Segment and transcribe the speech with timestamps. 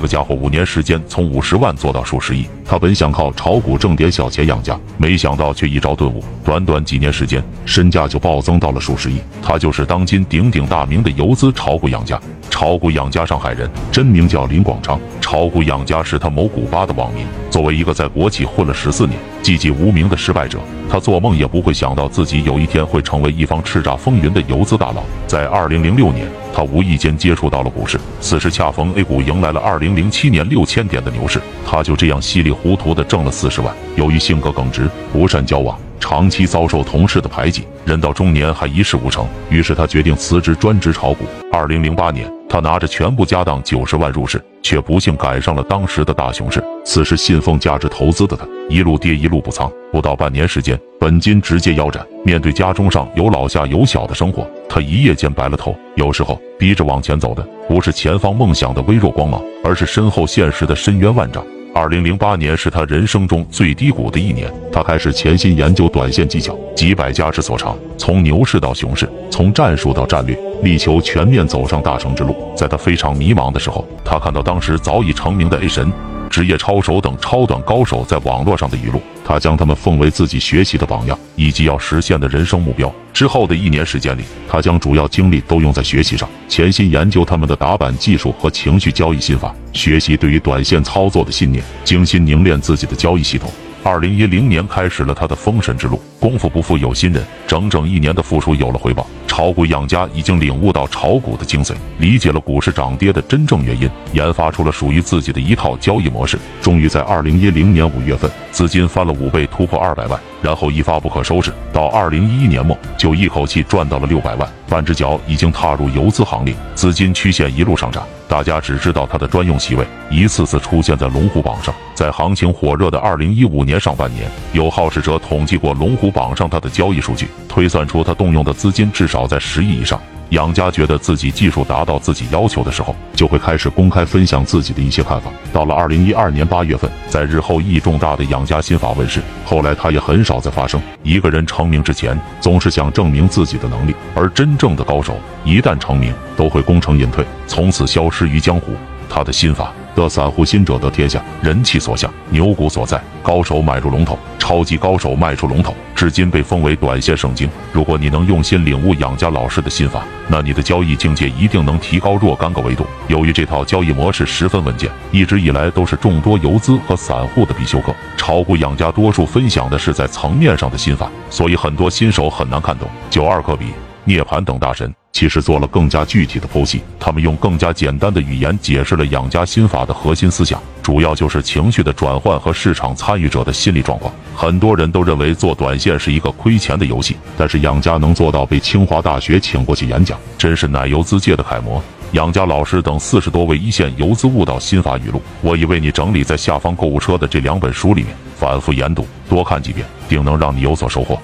[0.00, 9.18] 这个家伙五年时间从五十万做到数十亿，他本想靠炒股挣点小钱养家，没想到却一朝顿悟，短短几年时间，身价就暴增到了数十亿。
[9.42, 12.18] 他就是当今鼎鼎大名的游资炒股养家。
[12.60, 15.00] 炒股养家，上海人，真名叫林广昌。
[15.18, 17.24] 炒股养家是他某古巴的网名。
[17.50, 25.02] 作为一个在国企混了十四年、寂寂无名的失败者，他做梦也不会想到自己有一天会成为一方叱咤风云的游资大佬。
[25.26, 33.74] 在二零零六年，他无意间接触到了股市，此时恰逢 A 股迎来了二零零七年六千点的牛市，他就这样稀里糊涂的挣了四十万。
[33.96, 35.78] 由于性格耿直，不善交往。
[35.98, 41.24] 长期遭受同事的排挤，人到中年还一事无成，于是他决定辞职专职炒股。
[41.50, 46.60] 二零零八年，他拿着全部家当九十万入市，却不幸赶上了当时的大熊市。
[46.84, 52.04] 此时信奉价值投资的他，一路跌一路补仓，不到半年时间，本金直接腰斩。
[52.24, 55.76] 面对家中上有老下有小的生活，他一夜间白了头。
[55.94, 61.46] 有时候逼着往前走的，不是前方梦想的微弱光芒，而是身后现实的深渊万丈。
[61.72, 72.36] 二零零八年是他人生中最低谷的一年，他开始潜心研究短线技巧，几百家之所长，从牛市到熊市，从战术到战略，力求全面走上大成之路。
[72.56, 75.92] 在他非常迷茫的时候，他看到当时早已成名的 A 神。
[76.28, 82.92] 职业超手等超短高手在网络上的语录，他将他们奉为自己学习的榜样，以及要实现的人生目标。
[83.12, 93.50] 之后的一年时间里，他将主要精力都用在学习上，潜心研究他们的打板技术和情绪交易心法，学习对于短线操作的信念，精心凝练自己的交易系统。
[93.82, 96.00] 二零一零年开始了他的封神之路。
[96.20, 99.06] 功夫不负有心人，整整一年的付出有了回报。
[99.26, 106.38] 炒股养家已经领悟到炒股的精髓，理解了股市涨跌的真正原因，研发出了属于自己的一套交易模式。
[106.60, 111.52] 终于在二零一零年五月份，资金翻了五倍，突破二百万，然后一发不可收拾。
[111.72, 118.04] 到二零一一年末，就一口气赚到了六百万，半只脚已经踏入游资行列，资金曲线一路上涨。
[118.28, 121.74] 大家只知道他的专用席位一次次出现在龙虎榜上。
[121.94, 130.00] 在行情火热的二零一五年上半年，有好事者统计过龙虎榜上他的交易数据，推算出他动用的资金至少在十亿以上。
[130.30, 135.30] 养家觉得自己技术达到自己要求的时候，就会开始公开分享自己的一些看法。
[135.52, 140.80] 到了二零一二年八月份，在日后意义重大的养家心法问世，后来他也很少再发声。
[141.02, 148.72] 一个人成名之前，总是想证明自己的能力，而真正的高手一旦成名，都会功成隐退，从此消失于江湖。
[149.08, 149.72] 他的心法。
[150.00, 157.46] 得散户心者得天下，人气所向，牛股所在，高手买入龙头，超级高手卖出龙头，至今被封为短线圣经。
[157.70, 162.86] 如果你能用心领悟养家老师的心法，那你的交易境界一定能提高若干个维度。
[163.08, 167.94] 由于这套交易模式十分稳健，一直以来都是众多游资和散户的必修课。
[168.16, 172.88] 炒股养家多数分享的是在层面上的心法，所以很多新手很难看懂。
[173.10, 173.66] 九二克比。
[174.10, 184.12] 涅槃等大神其实做了更加具体的剖析，他们用更加简单的语言解释了养家心法的核心思想，主要就是情绪的转换和市场参与者的心理状况。
[184.34, 191.80] 很多人都认为做短线是一个亏钱的游戏，但是养家能做到被清华大学请过去演讲，真是奶油资界的楷模。
[192.12, 201.16] 养家老师等四十多位一线游资悟道心法语录，我已为你整理在下方购物车的这两本书里面，反复研读，多看几遍，定能让你有所收获。